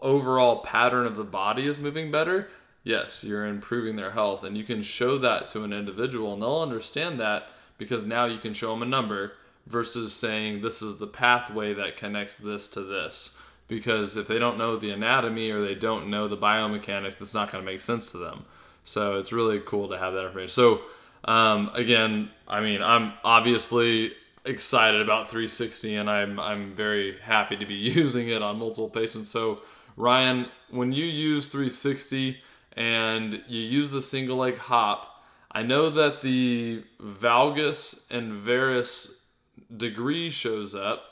[0.00, 2.48] overall pattern of the body is moving better,
[2.86, 4.44] yes, you're improving their health.
[4.44, 8.38] And you can show that to an individual, and they'll understand that because now you
[8.38, 9.32] can show them a number
[9.66, 13.36] versus saying this is the pathway that connects this to this.
[13.66, 17.50] Because if they don't know the anatomy or they don't know the biomechanics, it's not
[17.50, 18.44] going to make sense to them.
[18.84, 20.50] So it's really cool to have that information.
[20.50, 20.82] So,
[21.24, 24.12] um, again, I mean, I'm obviously
[24.44, 29.28] excited about 360 and I'm I'm very happy to be using it on multiple patients.
[29.28, 29.62] So
[29.96, 32.40] Ryan, when you use 360
[32.76, 39.26] and you use the single leg hop, I know that the valgus and varus
[39.74, 41.04] degree shows up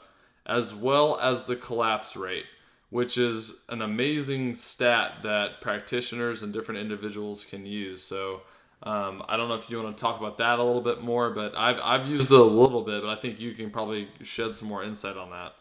[0.46, 2.44] as well as the collapse rate,
[2.90, 8.02] which is an amazing stat that practitioners and different individuals can use.
[8.02, 8.42] So
[8.82, 11.30] Um, I don't know if you want to talk about that a little bit more,
[11.30, 14.54] but I've, I've used it a little bit, but I think you can probably shed
[14.54, 15.54] some more insight on that.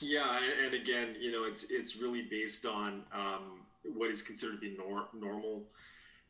[0.00, 4.60] Yeah, and again, you know, it's it's really based on um, what is considered to
[4.60, 5.62] be nor- normal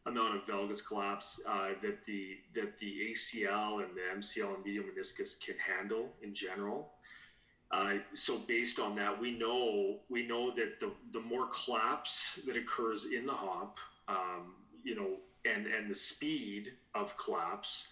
[0.06, 4.84] amount of valgus collapse uh, that the that the ACL and the MCL and medial
[4.84, 6.92] meniscus can handle in general.
[7.70, 12.56] Uh, so based on that, we know we know that the the more collapse that
[12.56, 17.86] occurs in the hop, um, you know, and and the speed of collapse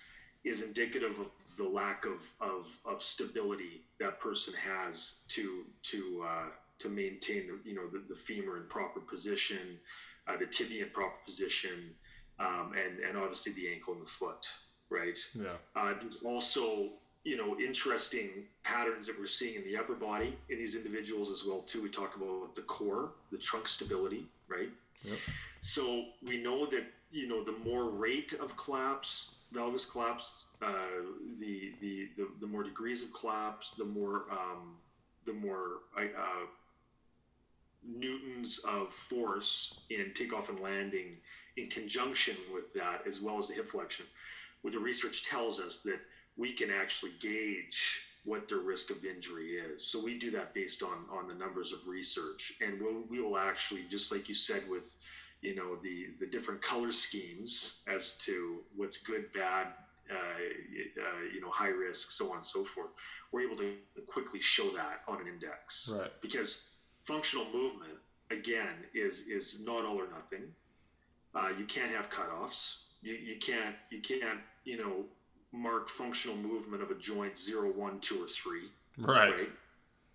[0.46, 6.48] is indicative of the lack of, of, of stability that person has to to uh,
[6.78, 9.78] to maintain the, you know the, the femur in proper position,
[10.26, 11.94] uh, the tibia in proper position,
[12.38, 14.46] um, and and obviously the ankle and the foot,
[14.90, 15.18] right?
[15.34, 15.56] Yeah.
[15.74, 16.90] Uh, also
[17.24, 21.44] you know interesting patterns that we're seeing in the upper body in these individuals as
[21.44, 21.82] well too.
[21.82, 24.70] We talk about the core, the trunk stability, right?
[25.04, 25.18] Yep.
[25.60, 30.74] So we know that you know the more rate of collapse valgus collapse, uh,
[31.40, 34.76] the, the, the the more degrees of collapse, the more um,
[35.24, 36.46] the more uh,
[37.86, 41.16] newtons of force in takeoff and landing,
[41.56, 44.06] in conjunction with that, as well as the hip flexion,
[44.62, 46.00] where the research tells us that
[46.36, 49.86] we can actually gauge what their risk of injury is.
[49.86, 53.36] So we do that based on on the numbers of research, and we'll, we will
[53.38, 54.96] actually, just like you said, with
[55.40, 59.68] you know the the different color schemes as to what's good, bad,
[60.10, 62.90] uh, uh, you know, high risk, so on and so forth.
[63.32, 63.74] We're able to
[64.08, 66.10] quickly show that on an index, right?
[66.20, 66.75] Because
[67.06, 67.94] functional movement
[68.30, 70.44] again is is not all or nothing.
[71.34, 72.76] Uh, you can't have cutoffs.
[73.02, 75.04] You, you can't you can't you know
[75.52, 78.70] mark functional movement of a joint zero, one, two, or three.
[78.98, 79.30] Right.
[79.30, 79.48] right?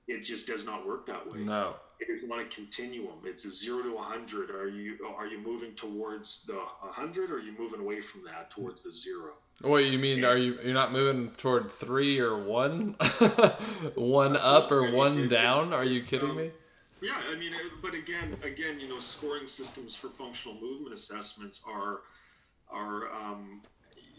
[0.07, 1.39] It just does not work that way.
[1.39, 3.19] No it is not a continuum.
[3.23, 4.49] It's a zero to a hundred.
[4.49, 8.49] Are you are you moving towards the hundred, or are you moving away from that
[8.49, 9.33] towards the zero?
[9.61, 10.17] What you mean?
[10.17, 12.95] And, are you you're not moving toward three or one,
[13.95, 15.73] one up or one down?
[15.73, 16.51] Are you kidding um, me?
[17.01, 21.61] Yeah, I mean, uh, but again, again, you know, scoring systems for functional movement assessments
[21.67, 22.01] are
[22.69, 23.61] are um,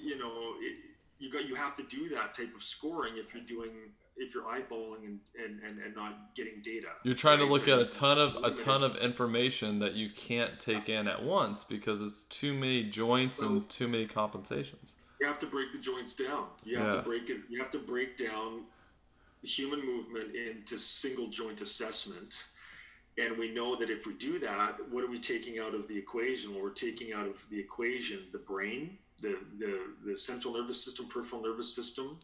[0.00, 0.54] you know.
[0.60, 0.76] It,
[1.18, 3.70] you got you have to do that type of scoring if you're doing
[4.16, 6.88] if you're eyeballing and, and, and, and not getting data.
[7.04, 7.46] You're trying right?
[7.46, 11.06] to look at a ton of a ton of information that you can't take in
[11.06, 14.92] at once because it's too many joints well, and too many compensations.
[15.20, 16.46] You have to break the joints down.
[16.64, 17.00] You have yeah.
[17.00, 17.38] to break it.
[17.48, 18.62] You have to break down
[19.42, 22.48] human movement into single joint assessment.
[23.18, 25.96] And we know that if we do that, what are we taking out of the
[25.96, 26.54] equation?
[26.54, 31.06] Well, we're taking out of the equation the brain, the, the, the central nervous system,
[31.08, 32.18] peripheral nervous system,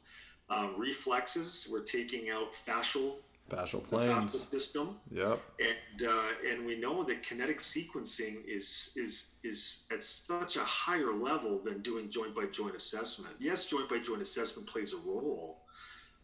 [0.49, 1.69] um, reflexes.
[1.71, 3.17] We're taking out fascial
[3.51, 4.99] fascial planes fascial system.
[5.11, 5.41] Yep.
[5.61, 11.13] And uh, and we know that kinetic sequencing is is is at such a higher
[11.13, 13.35] level than doing joint by joint assessment.
[13.39, 15.59] Yes, joint by joint assessment plays a role,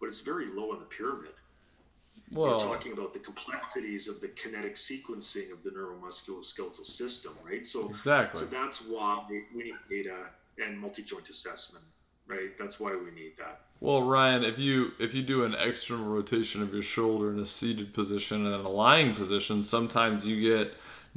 [0.01, 1.33] but it's very low on the pyramid.
[2.33, 7.65] Well, We're talking about the complexities of the kinetic sequencing of the neuromusculoskeletal system, right?
[7.65, 8.41] So exactly.
[8.41, 10.17] So that's why we, we need data
[10.63, 11.85] and multi-joint assessment,
[12.27, 12.57] right?
[12.59, 13.61] That's why we need that.
[13.81, 17.47] Well, Ryan, if you if you do an external rotation of your shoulder in a
[17.47, 20.75] seated position and a lying position, sometimes you get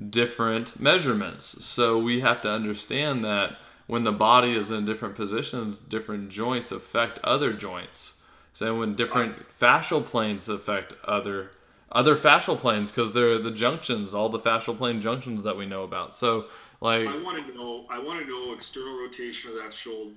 [0.09, 1.65] different measurements.
[1.65, 6.71] So we have to understand that when the body is in different positions, different joints
[6.71, 8.16] affect other joints.
[8.57, 11.51] So when different fascial planes affect other
[11.91, 15.83] other fascial planes because they're the junctions, all the fascial plane junctions that we know
[15.83, 16.15] about.
[16.15, 16.47] So
[16.81, 20.15] like I want to know I want to know external rotation of that shoulder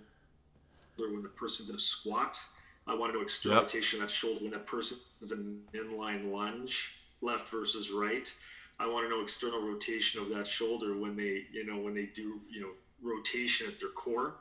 [0.96, 2.40] when the person's in a squat.
[2.86, 3.64] I want to know external yep.
[3.64, 8.32] rotation of that shoulder when that person is in inline lunge, left versus right.
[8.78, 12.06] I want to know external rotation of that shoulder when they, you know, when they
[12.06, 12.70] do, you know,
[13.02, 14.36] rotation at their core.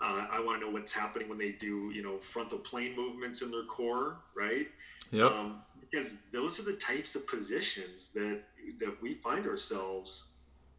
[0.00, 3.42] Uh, I want to know what's happening when they do, you know, frontal plane movements
[3.42, 4.68] in their core, right?
[5.10, 5.30] Yep.
[5.30, 8.40] Um, because those are the types of positions that
[8.78, 10.32] that we find ourselves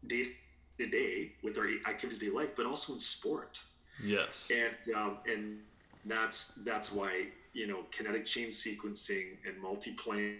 [0.06, 0.32] day
[0.78, 3.60] to day with our activities of life, but also in sport.
[4.02, 4.50] Yes.
[4.50, 5.58] And um, and
[6.06, 10.38] that's that's why you know kinetic chain sequencing and multiplanar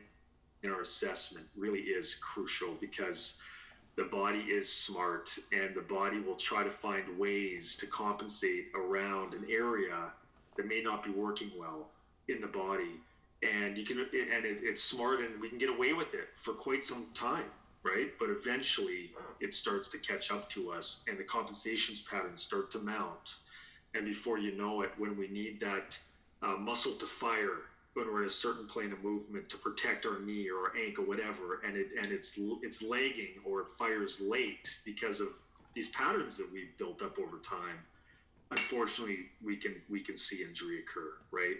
[0.80, 3.40] assessment really is crucial because
[3.96, 9.34] the body is smart and the body will try to find ways to compensate around
[9.34, 10.12] an area
[10.56, 11.88] that may not be working well
[12.28, 13.00] in the body.
[13.42, 16.54] And you can and it, it's smart and we can get away with it for
[16.54, 17.50] quite some time
[17.82, 18.12] right?
[18.18, 22.78] But eventually it starts to catch up to us and the compensations patterns start to
[22.78, 23.36] mount.
[23.94, 25.98] And before you know it, when we need that
[26.42, 27.62] uh, muscle to fire
[27.94, 31.04] when we're in a certain plane of movement to protect our knee or our ankle,
[31.04, 35.28] whatever, and it and it's it's lagging or it fires late because of
[35.74, 37.78] these patterns that we've built up over time,
[38.50, 41.56] unfortunately, we can we can see injury occur, right?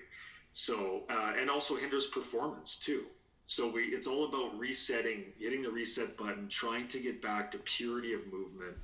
[0.53, 3.05] So uh, and also hinders performance too.
[3.45, 7.59] So we it's all about resetting, hitting the reset button, trying to get back to
[7.59, 8.77] purity of movement,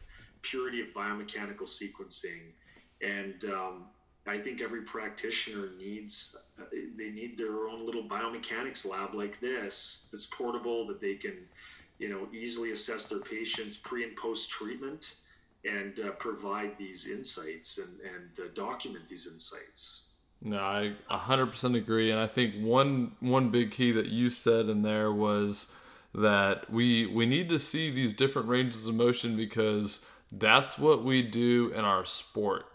[0.42, 2.52] purity of biomechanical sequencing,
[3.00, 3.86] and um,
[4.26, 6.36] I think every practitioner needs
[6.96, 11.36] they need their own little biomechanics lab like this that's portable that they can
[11.98, 15.14] you know easily assess their patients pre and post treatment
[15.64, 20.04] and uh, provide these insights and, and uh, document these insights.
[20.40, 22.10] No i 100% agree.
[22.10, 25.72] And i think one one big key that you said in there was
[26.14, 31.22] that we we need to see these different ranges of motion because that's what we
[31.22, 32.66] do in our sport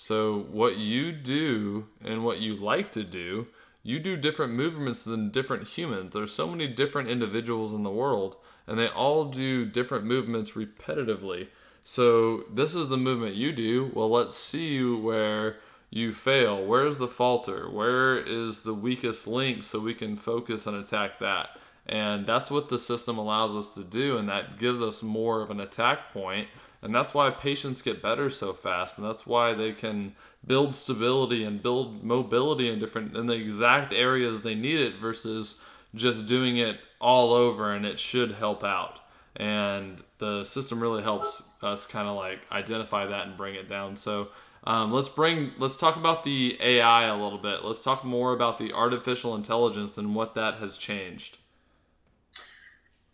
[0.00, 3.48] so, what you do and what you like to do,
[3.82, 6.12] you do different movements than different humans.
[6.12, 8.36] There's so many different individuals in the world,
[8.66, 11.48] and they all do different movements repetitively.
[11.84, 13.90] So, this is the movement you do.
[13.92, 15.58] Well, let's see where
[15.90, 16.64] you fail.
[16.64, 17.68] Where's the falter?
[17.68, 21.58] Where is the weakest link so we can focus and attack that?
[21.86, 25.50] And that's what the system allows us to do, and that gives us more of
[25.50, 26.48] an attack point
[26.82, 30.14] and that's why patients get better so fast and that's why they can
[30.46, 35.62] build stability and build mobility in different in the exact areas they need it versus
[35.94, 39.00] just doing it all over and it should help out.
[39.36, 43.96] And the system really helps us kind of like identify that and bring it down.
[43.96, 44.30] So
[44.64, 47.64] um, let's bring let's talk about the ai a little bit.
[47.64, 51.38] Let's talk more about the artificial intelligence and what that has changed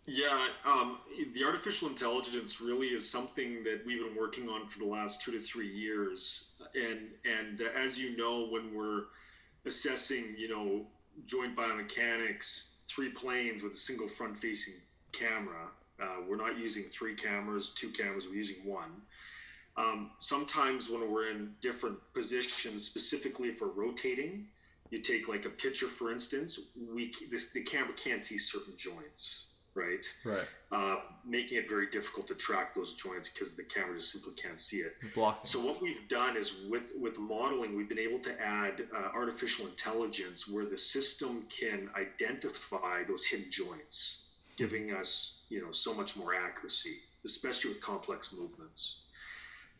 [0.07, 0.99] yeah, um,
[1.33, 5.33] the artificial intelligence really is something that we've been working on for the last two
[5.33, 9.03] to three years, and and uh, as you know, when we're
[9.65, 10.85] assessing, you know,
[11.25, 14.75] joint biomechanics, three planes with a single front-facing
[15.11, 15.67] camera,
[16.01, 19.01] uh, we're not using three cameras, two cameras, we're using one.
[19.75, 24.47] Um, sometimes when we're in different positions, specifically for rotating,
[24.89, 26.61] you take like a picture, for instance,
[26.95, 29.46] we this, the camera can't see certain joints
[29.77, 30.05] right?
[30.25, 30.47] Right.
[30.71, 34.59] Uh, making it very difficult to track those joints because the camera just simply can't
[34.59, 34.95] see it.
[35.13, 35.39] Blocking.
[35.45, 39.67] So what we've done is with with modeling, we've been able to add uh, artificial
[39.67, 44.23] intelligence where the system can identify those hidden joints,
[44.57, 49.03] giving us you know so much more accuracy, especially with complex movements.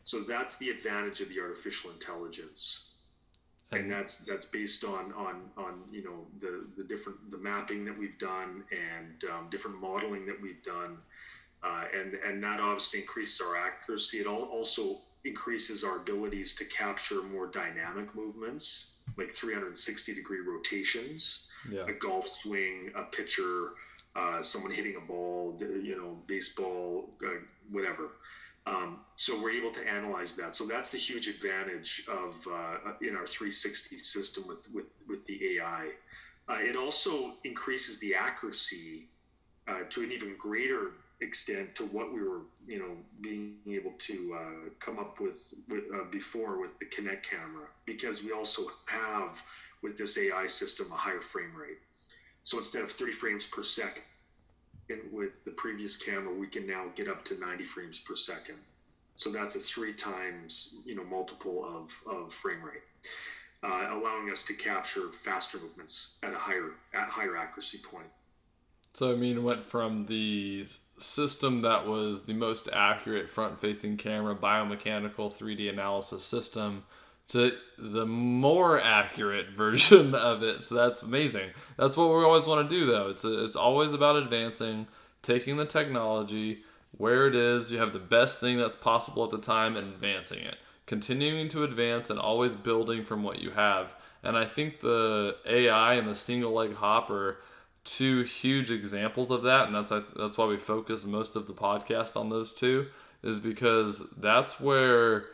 [0.04, 2.87] So that's the advantage of the artificial intelligence
[3.72, 7.96] and that's that's based on on on you know the the different the mapping that
[7.96, 10.98] we've done and um, different modeling that we've done.
[11.62, 14.18] Uh, and and that obviously increases our accuracy.
[14.18, 21.44] It all also increases our abilities to capture more dynamic movements like 360 degree rotations.
[21.68, 21.86] Yeah.
[21.88, 23.72] a golf swing a pitcher
[24.14, 27.40] uh, someone hitting a ball you know baseball uh,
[27.72, 28.07] whatever
[29.18, 30.54] so we're able to analyze that.
[30.54, 35.56] So that's the huge advantage of uh, in our 360 system with with, with the
[35.56, 35.88] AI.
[36.48, 39.08] Uh, it also increases the accuracy
[39.66, 44.38] uh, to an even greater extent to what we were, you know, being able to
[44.38, 49.42] uh, come up with, with uh, before with the Kinect camera, because we also have
[49.82, 51.78] with this AI system a higher frame rate.
[52.44, 54.04] So instead of 30 frames per second,
[55.12, 58.58] with the previous camera, we can now get up to 90 frames per second.
[59.18, 62.82] So that's a three times, you know, multiple of, of frame rate,
[63.64, 68.06] uh, allowing us to capture faster movements at a higher at higher accuracy point.
[68.94, 70.66] So I mean, went from the
[70.98, 76.84] system that was the most accurate front-facing camera biomechanical 3D analysis system
[77.28, 80.62] to the more accurate version of it.
[80.62, 81.50] So that's amazing.
[81.76, 83.10] That's what we always want to do, though.
[83.10, 84.86] It's a, it's always about advancing,
[85.22, 86.62] taking the technology
[86.98, 87.72] where it is.
[87.72, 91.64] You have the best thing that's possible at the time and advancing it, continuing to
[91.64, 93.94] advance and always building from what you have.
[94.22, 97.38] And I think the AI and the single leg hopper
[97.84, 102.16] two huge examples of that, and that's that's why we focus most of the podcast
[102.16, 102.86] on those two,
[103.22, 105.26] is because that's where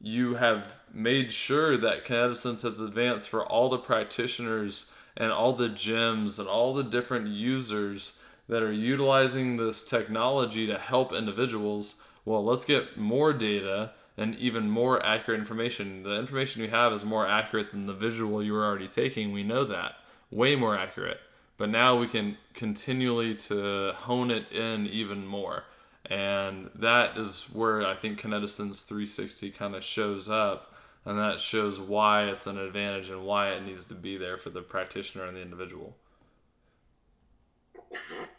[0.00, 5.68] you have made sure that Kinetisense has advanced for all the practitioners and all the
[5.68, 8.18] gyms and all the different users
[8.48, 11.96] that are utilizing this technology to help individuals.
[12.24, 16.02] Well, let's get more data and even more accurate information.
[16.02, 19.32] The information you have is more accurate than the visual you were already taking.
[19.32, 19.96] We know that.
[20.30, 21.20] Way more accurate.
[21.56, 25.64] But now we can continually to hone it in even more
[26.06, 30.74] and that is where I think Kinetisense 360 kind of shows up,
[31.04, 34.50] and that shows why it's an advantage and why it needs to be there for
[34.50, 35.96] the practitioner and the individual.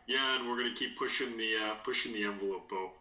[0.08, 2.91] Yeah, and we're gonna keep pushing the uh, pushing the envelope, Bo.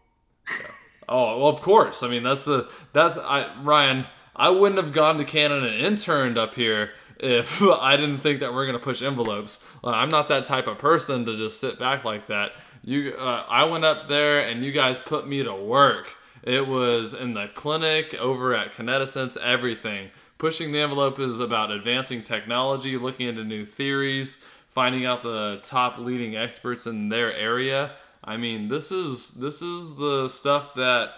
[0.48, 0.66] yeah,
[1.08, 2.02] Oh, well, of course.
[2.02, 4.06] I mean, that's the that's I Ryan.
[4.36, 8.54] I wouldn't have gone to Canada and interned up here if I didn't think that
[8.54, 9.64] we're gonna push envelopes.
[9.82, 12.52] Uh, I'm not that type of person to just sit back like that.
[12.82, 16.16] You, uh, I went up there and you guys put me to work.
[16.42, 20.10] It was in the clinic, over at Kinetisense, everything.
[20.36, 24.44] Pushing the envelope is about advancing technology, looking into new theories,
[24.74, 27.92] finding out the top leading experts in their area.
[28.22, 31.10] I mean, this is this is the stuff that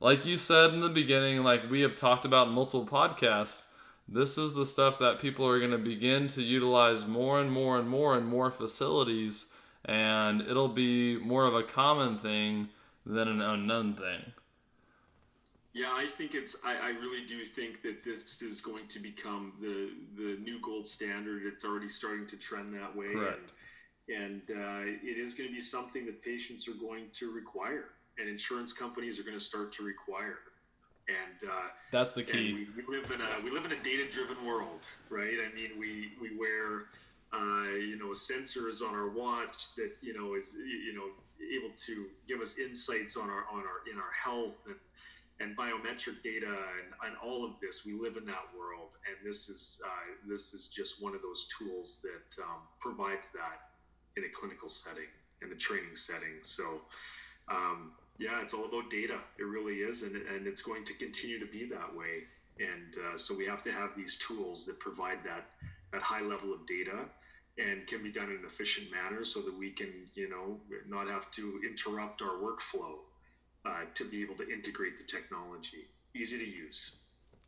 [0.00, 3.68] like you said in the beginning, like we have talked about multiple podcasts,
[4.08, 7.78] this is the stuff that people are going to begin to utilize more and more
[7.78, 9.52] and more and more facilities
[9.86, 12.68] and it'll be more of a common thing
[13.04, 14.32] than an unknown thing.
[15.76, 16.56] Yeah, I think it's.
[16.64, 20.86] I, I, really do think that this is going to become the the new gold
[20.86, 21.42] standard.
[21.44, 23.12] It's already starting to trend that way.
[23.12, 23.52] Correct.
[24.08, 27.90] And, and uh, it is going to be something that patients are going to require,
[28.18, 30.38] and insurance companies are going to start to require.
[31.08, 32.68] And uh, that's the key.
[32.74, 35.36] We, we, live in a we live in a data driven world, right?
[35.46, 36.86] I mean, we we wear
[37.34, 41.08] uh, you know sensors on our watch that you know is you know
[41.54, 44.76] able to give us insights on our on our in our health and
[45.40, 47.84] and biometric data and, and all of this.
[47.84, 51.48] We live in that world, and this is uh, this is just one of those
[51.58, 53.70] tools that um, provides that
[54.16, 55.10] in a clinical setting,
[55.42, 56.42] in the training setting.
[56.42, 56.80] So.
[57.48, 59.18] Um, yeah, it's all about data.
[59.38, 62.24] It really is, and, and it's going to continue to be that way.
[62.58, 65.44] And uh, so we have to have these tools that provide that
[65.92, 67.04] that high level of data
[67.58, 70.58] and can be done in an efficient manner so that we can, you know,
[70.88, 72.98] not have to interrupt our workflow
[73.66, 75.88] uh, to be able to integrate the technology.
[76.14, 76.92] Easy to use.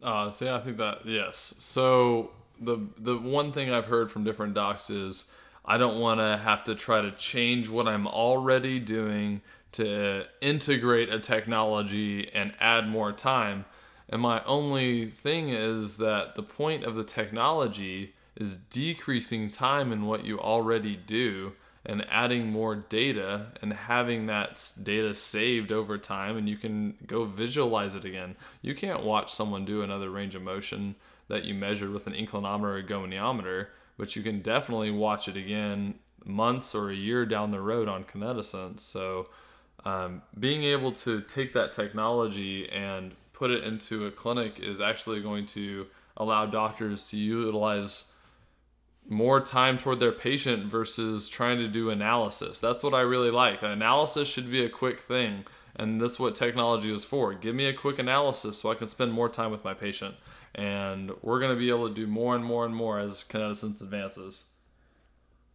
[0.03, 1.55] Uh, so yeah, I think that yes.
[1.59, 5.31] So the the one thing I've heard from different docs is
[5.65, 9.43] I don't want to have to try to change what I'm already doing
[9.73, 13.67] to integrate a technology and add more time.
[14.09, 20.07] And my only thing is that the point of the technology is decreasing time in
[20.07, 21.53] what you already do
[21.85, 27.25] and adding more data and having that data saved over time and you can go
[27.25, 28.37] visualize it again.
[28.63, 30.97] You can't watch someone do another range of motion
[31.29, 33.67] that you measured with an inclinometer or goniometer,
[33.97, 38.05] but you can definitely watch it again months or a year down the road on
[38.05, 38.81] Kinetisense.
[38.81, 39.29] So
[39.85, 45.21] um, being able to take that technology and put it into a clinic is actually
[45.21, 48.08] going to allow doctors to utilize
[49.09, 52.59] more time toward their patient versus trying to do analysis.
[52.59, 53.63] That's what I really like.
[53.63, 55.45] Analysis should be a quick thing,
[55.75, 57.33] and this is what technology is for.
[57.33, 60.15] Give me a quick analysis so I can spend more time with my patient.
[60.55, 63.81] And we're going to be able to do more and more and more as Kinetisense
[63.81, 64.45] advances.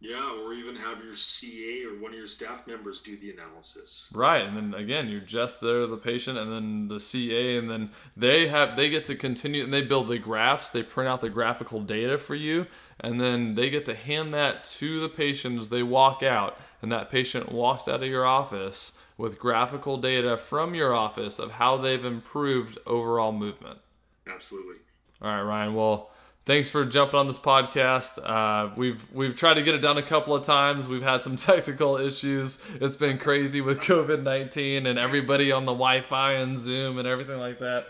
[0.04, 4.06] Yeah, or even have your CA or one of your staff members do the analysis.
[4.12, 7.88] Right, and then again, you're just there, the patient, and then the CA, and then
[8.14, 10.68] they have they get to continue and they build the graphs.
[10.68, 12.66] They print out the graphical data for you,
[13.00, 16.92] and then they get to hand that to the patient as they walk out, and
[16.92, 21.78] that patient walks out of your office with graphical data from your office of how
[21.78, 23.78] they've improved overall movement.
[24.26, 24.76] Absolutely.
[25.22, 25.74] All right, Ryan.
[25.74, 26.10] Well
[26.44, 28.18] thanks for jumping on this podcast.
[28.22, 30.86] Uh, we've we've tried to get it done a couple of times.
[30.86, 32.58] We've had some technical issues.
[32.80, 37.38] It's been crazy with COVID nineteen and everybody on the Wi-Fi and Zoom and everything
[37.38, 37.86] like that.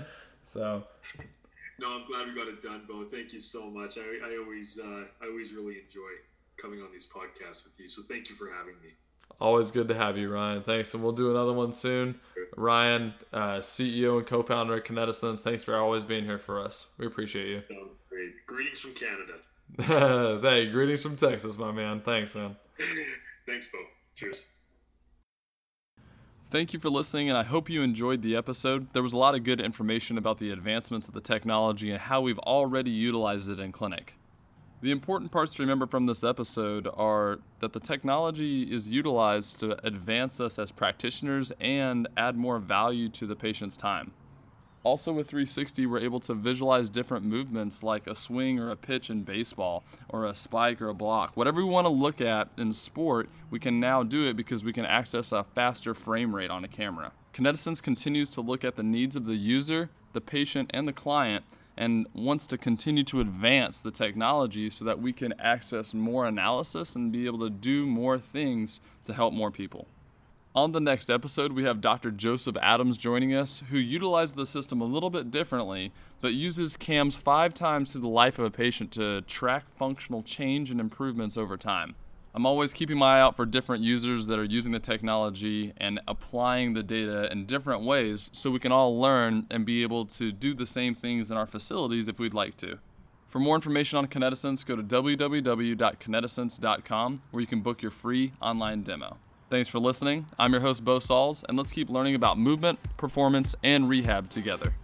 [0.47, 0.85] So.
[1.81, 3.05] No, I'm glad we got it done, Bo.
[3.05, 3.99] Thank you so much.
[3.99, 6.11] I, I always uh, I always really enjoy
[6.57, 7.89] coming on these podcasts with you.
[7.89, 8.91] So thank you for having me.
[9.41, 10.62] Always good to have you, Ryan.
[10.62, 12.20] Thanks, and we'll do another one soon.
[12.57, 16.93] Ryan, uh, CEO and co-founder of Kinetisense, thanks for always being here for us.
[16.99, 17.62] We appreciate you.
[18.09, 18.47] Great.
[18.47, 20.41] Greetings from Canada.
[20.43, 22.01] hey, greetings from Texas, my man.
[22.01, 22.57] Thanks, man.
[23.47, 23.78] Thanks, Bo.
[24.14, 24.47] Cheers.
[26.51, 28.93] Thank you for listening, and I hope you enjoyed the episode.
[28.93, 32.20] There was a lot of good information about the advancements of the technology and how
[32.20, 34.14] we've already utilized it in clinic.
[34.85, 39.82] The important parts to remember from this episode are that the technology is utilized to
[39.82, 44.12] advance us as practitioners and add more value to the patient's time.
[44.82, 49.09] Also, with 360, we're able to visualize different movements like a swing or a pitch
[49.09, 51.35] in baseball, or a spike or a block.
[51.35, 54.74] Whatever we want to look at in sport, we can now do it because we
[54.74, 57.12] can access a faster frame rate on a camera.
[57.32, 61.43] Kinetisense continues to look at the needs of the user, the patient, and the client,
[61.77, 66.95] and wants to continue to advance the technology so that we can access more analysis
[66.95, 69.87] and be able to do more things to help more people.
[70.57, 72.12] On the next episode, we have Dr.
[72.12, 77.16] Joseph Adams joining us, who utilizes the system a little bit differently, but uses KAMS
[77.16, 81.57] five times through the life of a patient to track functional change and improvements over
[81.57, 81.97] time.
[82.37, 86.01] I'm always keeping my eye out for different users that are using the technology and
[86.09, 90.32] applying the data in different ways so we can all learn and be able to
[90.32, 92.80] do the same things in our facilities if we'd like to.
[93.28, 98.82] For more information on Kinetisense, go to www.kinetisense.com where you can book your free online
[98.82, 99.16] demo.
[99.49, 100.26] Thanks for listening.
[100.37, 104.74] I'm your host, Bo Sauls, and let's keep learning about movement, performance, and rehab together.